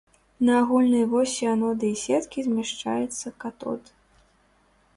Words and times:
На 0.47 0.53
агульнай 0.61 1.03
восі 1.11 1.43
анода 1.51 1.85
і 1.91 1.99
сеткі 2.05 2.39
змяшчаецца 2.47 3.27
катод. 3.45 3.81